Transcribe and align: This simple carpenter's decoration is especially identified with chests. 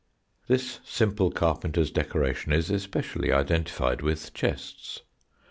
This 0.47 0.79
simple 0.83 1.29
carpenter's 1.29 1.91
decoration 1.91 2.51
is 2.51 2.71
especially 2.71 3.31
identified 3.31 4.01
with 4.01 4.33
chests. 4.33 5.03